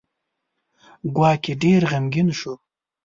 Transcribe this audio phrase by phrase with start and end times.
[1.15, 2.53] ګواکې ډېر غمګین شو.